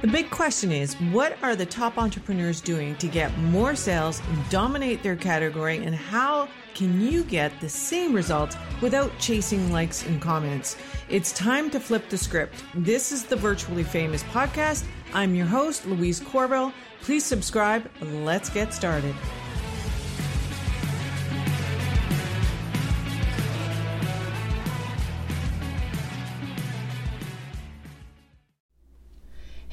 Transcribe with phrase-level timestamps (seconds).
[0.00, 5.02] The big question is what are the top entrepreneurs doing to get more sales, dominate
[5.02, 10.76] their category, and how can you get the same results without chasing likes and comments?
[11.08, 12.62] It's time to flip the script.
[12.76, 14.84] This is the Virtually Famous podcast.
[15.14, 16.72] I'm your host, Louise Corbell.
[17.00, 17.90] Please subscribe.
[18.00, 19.16] Let's get started.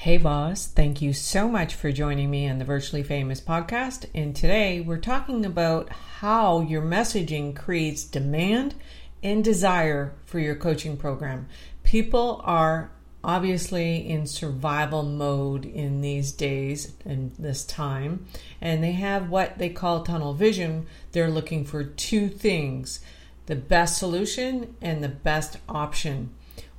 [0.05, 0.67] Hey, boss.
[0.67, 4.05] Thank you so much for joining me on the Virtually Famous podcast.
[4.13, 8.75] And today we're talking about how your messaging creates demand
[9.23, 11.47] and desire for your coaching program.
[11.81, 12.91] People are
[13.23, 18.27] obviously in survival mode in these days and this time,
[18.61, 20.85] and they have what they call tunnel vision.
[21.13, 22.99] They're looking for two things
[23.47, 26.29] the best solution and the best option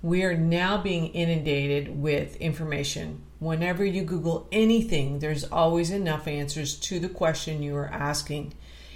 [0.03, 3.23] we are now being inundated with information.
[3.39, 8.55] Whenever you Google anything, there's always enough answers to the question you are asking.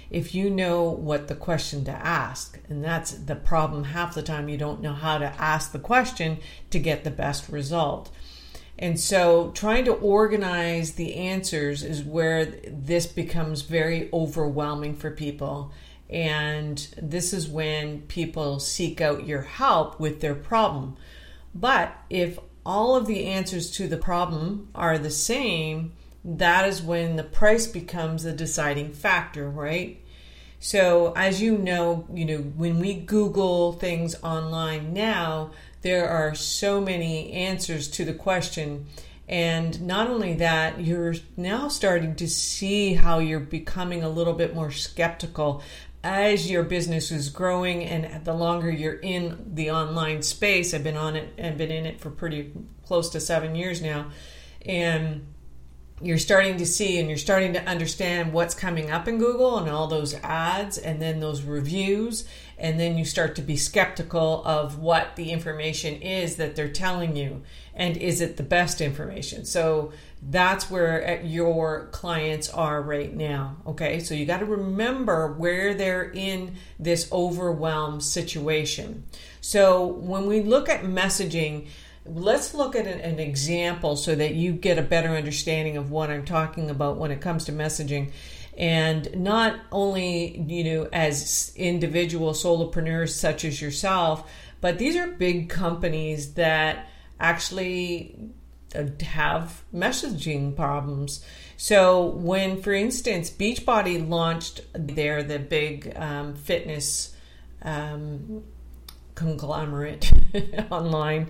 [0.09, 4.49] If you know what the question to ask, and that's the problem half the time,
[4.49, 8.11] you don't know how to ask the question to get the best result.
[8.77, 15.71] And so, trying to organize the answers is where this becomes very overwhelming for people.
[16.11, 20.97] And this is when people seek out your help with their problem.
[21.55, 27.15] But if all of the answers to the problem are the same, that is when
[27.15, 29.99] the price becomes the deciding factor, right?
[30.59, 35.51] So, as you know, you know, when we Google things online now,
[35.81, 38.85] there are so many answers to the question.
[39.27, 44.53] And not only that, you're now starting to see how you're becoming a little bit
[44.53, 45.63] more skeptical
[46.03, 50.97] as your business is growing and the longer you're in the online space i've been
[50.97, 52.51] on it and been in it for pretty
[52.85, 54.09] close to seven years now
[54.65, 55.25] and
[56.03, 59.69] you're starting to see and you're starting to understand what's coming up in google and
[59.69, 62.25] all those ads and then those reviews
[62.57, 67.15] and then you start to be skeptical of what the information is that they're telling
[67.15, 69.45] you and is it the best information?
[69.45, 73.57] So that's where uh, your clients are right now.
[73.65, 79.05] Okay, so you got to remember where they're in this overwhelmed situation.
[79.41, 81.67] So when we look at messaging,
[82.05, 86.25] let's look at an, example so that you get a better understanding of what I'm
[86.25, 88.11] talking about when it comes to messaging.
[88.57, 95.49] And not only, you know, as individual solopreneurs such as yourself, but these are big
[95.49, 96.89] companies that
[97.19, 98.33] actually
[98.73, 101.23] have messaging problems.
[101.57, 107.15] So when, for instance, Beachbody launched their the big um, fitness
[107.61, 108.43] um,
[109.15, 110.11] conglomerate
[110.71, 111.27] online,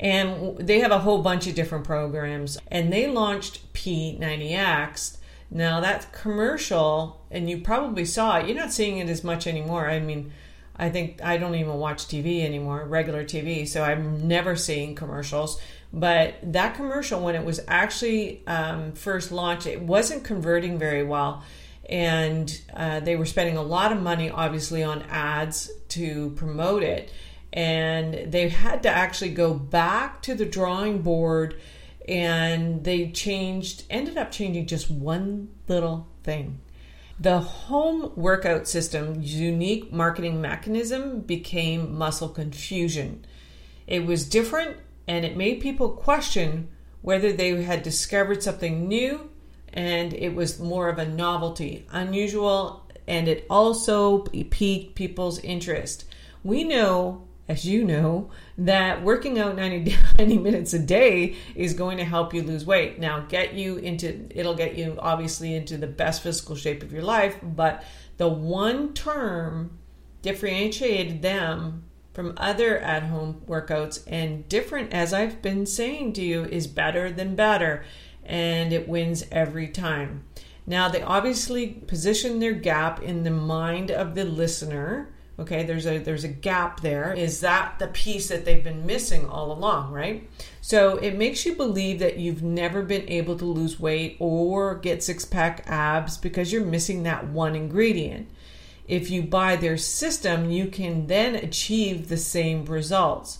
[0.00, 5.18] and they have a whole bunch of different programs, and they launched P90X.
[5.50, 8.46] Now that commercial, and you probably saw it.
[8.46, 9.88] You're not seeing it as much anymore.
[9.88, 10.32] I mean.
[10.76, 15.60] I think I don't even watch TV anymore, regular TV, so I'm never seeing commercials.
[15.94, 21.44] But that commercial, when it was actually um, first launched, it wasn't converting very well.
[21.88, 27.12] And uh, they were spending a lot of money, obviously, on ads to promote it.
[27.52, 31.60] And they had to actually go back to the drawing board
[32.08, 36.58] and they changed, ended up changing just one little thing.
[37.20, 43.24] The home workout system's unique marketing mechanism became muscle confusion.
[43.86, 46.68] It was different and it made people question
[47.02, 49.30] whether they had discovered something new
[49.74, 56.04] and it was more of a novelty, unusual, and it also piqued people's interest.
[56.44, 61.98] We know, as you know, that working out 90, 90 minutes a day is going
[61.98, 63.00] to help you lose weight.
[63.00, 67.02] Now, get you into, it'll get you obviously into the best physical shape of your
[67.02, 67.84] life, but
[68.16, 69.76] the one term
[70.22, 74.02] differentiated them from other at home workouts.
[74.06, 77.84] And different, as I've been saying to you, is better than better.
[78.24, 80.24] And it wins every time.
[80.66, 85.10] Now, they obviously position their gap in the mind of the listener.
[85.36, 87.12] Okay, there's a there's a gap there.
[87.12, 90.30] Is that the piece that they've been missing all along, right?
[90.60, 95.02] So it makes you believe that you've never been able to lose weight or get
[95.02, 98.28] six pack abs because you're missing that one ingredient
[98.86, 103.38] if you buy their system, you can then achieve the same results.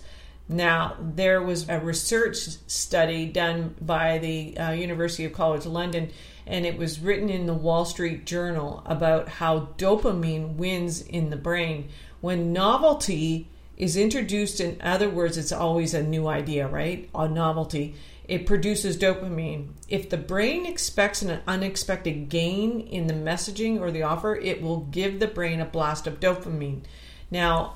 [0.49, 2.37] Now, there was a research
[2.67, 6.11] study done by the uh, University of College London,
[6.46, 11.37] and it was written in the Wall Street Journal about how dopamine wins in the
[11.37, 11.88] brain
[12.20, 14.61] when novelty is introduced.
[14.61, 17.08] In other words, it's always a new idea, right?
[17.14, 17.94] A novelty
[18.26, 19.68] it produces dopamine.
[19.88, 24.80] If the brain expects an unexpected gain in the messaging or the offer, it will
[24.80, 26.82] give the brain a blast of dopamine.
[27.30, 27.74] Now,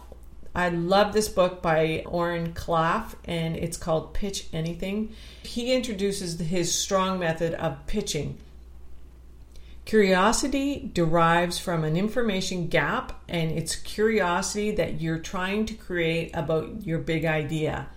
[0.55, 5.15] I love this book by Oren Klaff, and it's called Pitch Anything.
[5.43, 8.39] He introduces his strong method of pitching.
[9.85, 16.85] Curiosity derives from an information gap, and it's curiosity that you're trying to create about
[16.85, 17.89] your big idea.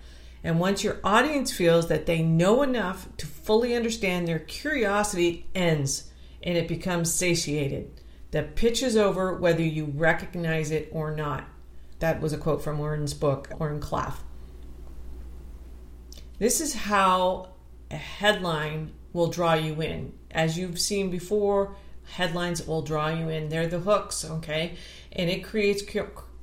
[0.44, 6.10] And once your audience feels that they know enough to fully understand, their curiosity ends
[6.42, 8.00] and it becomes satiated.
[8.32, 11.44] The pitch is over whether you recognize it or not.
[12.00, 14.14] That was a quote from Oren's book, Oren Klaff.
[16.38, 17.50] This is how
[17.90, 20.12] a headline will draw you in.
[20.32, 23.48] As you've seen before, headlines will draw you in.
[23.48, 24.76] They're the hooks, okay?
[25.12, 25.82] And it creates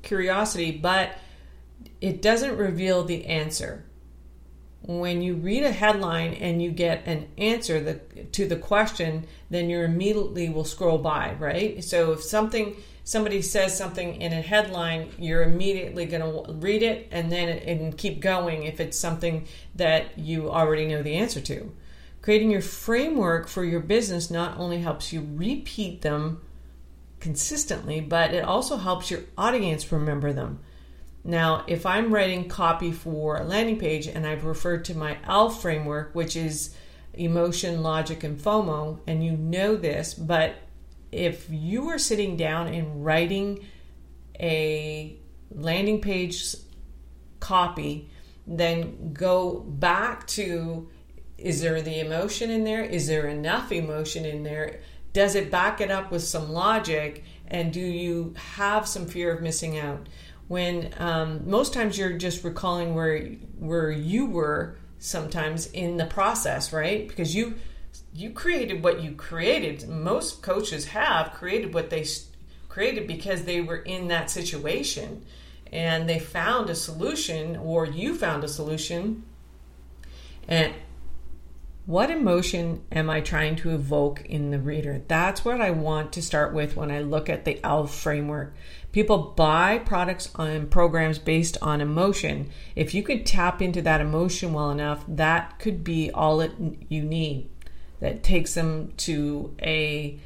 [0.02, 1.18] curiosity, but
[2.00, 3.84] it doesn't reveal the answer
[4.81, 9.70] when you read a headline and you get an answer the, to the question, then
[9.70, 11.84] you immediately will scroll by, right?
[11.84, 17.08] So if something somebody says something in a headline, you're immediately going to read it
[17.12, 21.72] and then and keep going if it's something that you already know the answer to.
[22.22, 26.42] Creating your framework for your business not only helps you repeat them
[27.20, 30.60] consistently, but it also helps your audience remember them.
[31.24, 35.62] Now, if I'm writing copy for a landing page and I've referred to my ELF
[35.62, 36.75] framework, which is
[37.13, 40.56] emotion, logic, and FOMO, and you know this, but
[41.12, 43.66] if you are sitting down and writing
[44.39, 45.18] a
[45.51, 46.56] landing page
[47.39, 48.10] copy,
[48.48, 50.89] then go back to
[51.38, 52.83] is there the emotion in there?
[52.83, 54.81] Is there enough emotion in there?
[55.13, 57.24] Does it back it up with some logic?
[57.48, 60.07] And do you have some fear of missing out?
[60.50, 63.19] When um, most times you're just recalling where
[63.60, 67.07] where you were sometimes in the process, right?
[67.07, 67.56] Because you
[68.13, 69.88] you created what you created.
[69.88, 72.06] Most coaches have created what they
[72.68, 75.24] created because they were in that situation
[75.72, 79.24] and they found a solution or you found a solution
[80.48, 80.74] and
[81.86, 85.02] what emotion am I trying to evoke in the reader?
[85.08, 88.54] That's what I want to start with when I look at the ELF framework.
[88.92, 92.50] People buy products and programs based on emotion.
[92.76, 96.52] If you could tap into that emotion well enough, that could be all it,
[96.90, 97.50] you need.
[98.00, 100.20] That takes them to a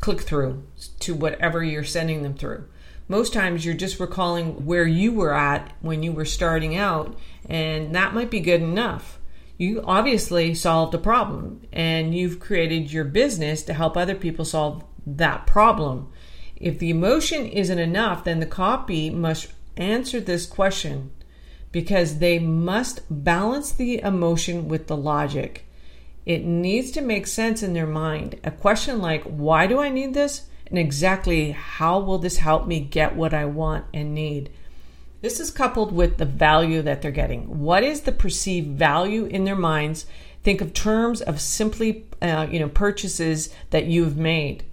[0.00, 0.64] click through
[1.00, 2.66] to whatever you're sending them through.
[3.08, 7.16] Most times you're just recalling where you were at when you were starting out,
[7.48, 9.18] and that might be good enough
[9.58, 14.84] you obviously solved a problem and you've created your business to help other people solve
[15.06, 16.10] that problem.
[16.56, 21.12] If the emotion isn't enough, then the copy must answer this question
[21.70, 25.66] because they must balance the emotion with the logic.
[26.24, 28.38] It needs to make sense in their mind.
[28.44, 30.46] A question like, Why do I need this?
[30.72, 34.50] and exactly how will this help me get what I want and need?
[35.22, 37.60] This is coupled with the value that they're getting.
[37.60, 40.04] What is the perceived value in their minds?
[40.42, 44.64] Think of terms of simply, uh, you know, purchases that you've made.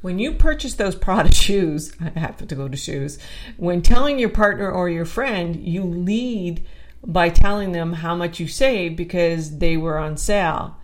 [0.00, 3.20] When you purchase those Prada shoes, I have to go to shoes.
[3.56, 6.64] When telling your partner or your friend, you lead
[7.04, 10.76] by telling them how much you saved because they were on sale.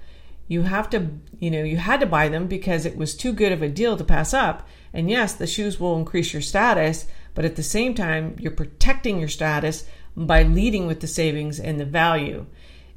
[0.46, 1.10] You have to,
[1.40, 3.96] you know, you had to buy them because it was too good of a deal
[3.96, 4.66] to pass up.
[4.92, 7.06] And yes, the shoes will increase your status,
[7.38, 9.84] but at the same time, you're protecting your status
[10.16, 12.44] by leading with the savings and the value.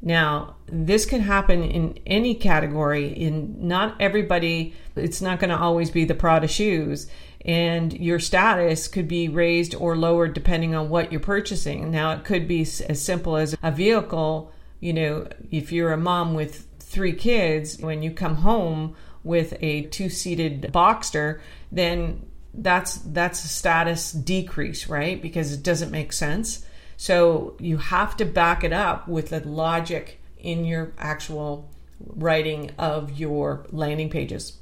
[0.01, 3.09] Now, this can happen in any category.
[3.09, 7.05] In not everybody, it's not going to always be the Prada shoes,
[7.45, 11.91] and your status could be raised or lowered depending on what you're purchasing.
[11.91, 14.51] Now, it could be as simple as a vehicle.
[14.79, 19.83] You know, if you're a mom with three kids, when you come home with a
[19.83, 25.21] two-seated Boxster, then that's that's a status decrease, right?
[25.21, 26.65] Because it doesn't make sense.
[26.97, 33.19] So you have to back it up with the logic in your actual writing of
[33.19, 34.57] your landing pages.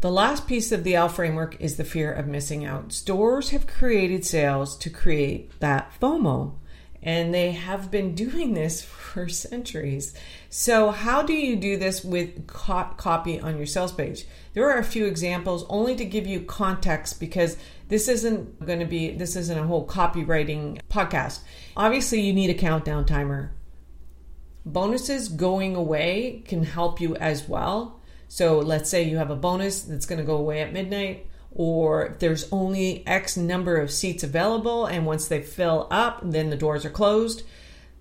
[0.00, 2.92] The last piece of the L framework is the fear of missing out.
[2.92, 6.54] Stores have created sales to create that FOMO,
[7.04, 10.14] and they have been doing this for centuries.
[10.48, 14.26] So, how do you do this with copy on your sales page?
[14.54, 17.56] There are a few examples only to give you context because
[17.88, 21.40] this isn't going to be this isn't a whole copywriting podcast.
[21.76, 23.52] Obviously, you need a countdown timer.
[24.66, 28.00] Bonuses going away can help you as well.
[28.28, 32.16] So, let's say you have a bonus that's going to go away at midnight or
[32.18, 36.84] there's only X number of seats available, and once they fill up, then the doors
[36.84, 37.42] are closed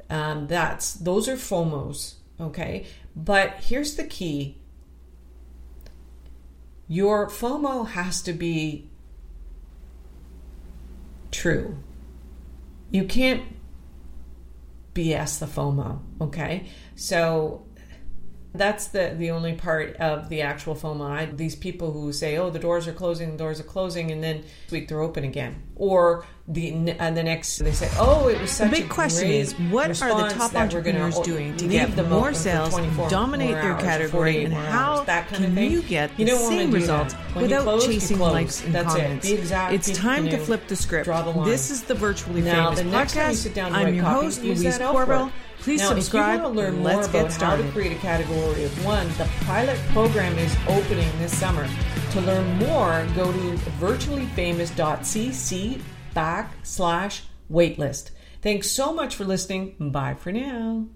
[0.10, 2.86] Um, that's those are FOMOs, okay?
[3.16, 4.58] But here's the key:
[6.88, 8.90] your FOMO has to be
[11.32, 11.78] true.
[12.92, 13.44] You can't
[14.94, 16.68] BS the FOMO, okay?
[16.96, 17.66] So
[18.56, 21.10] that's the the only part of the actual FOMO.
[21.10, 24.24] I, these people who say, "Oh, the doors are closing, the doors are closing," and
[24.24, 28.40] then week they're open again, or the and uh, the next they say, "Oh, it
[28.40, 32.04] was such the big question is what are the top entrepreneurs doing to get the
[32.04, 32.76] more sales,
[33.10, 38.64] dominate their category, and how can you get the same results without close, chasing likes
[38.64, 39.30] and That's comments?
[39.30, 39.40] It.
[39.40, 41.10] Exact it's time to flip the script.
[41.46, 43.42] This is the virtually now, famous the next time you podcast.
[43.42, 44.82] sit down to I'm your host, Louise that.
[44.82, 45.32] Corbell.
[45.64, 46.36] Please now, subscribe.
[46.36, 47.64] If you want to learn more let's about get started.
[47.64, 51.66] how to create a category of one, the pilot program is opening this summer.
[52.12, 53.40] To learn more, go to
[53.80, 55.82] virtuallyfamous.cc
[56.14, 58.12] backslash waitlist.
[58.42, 59.76] Thanks so much for listening.
[59.80, 60.88] Bye for now.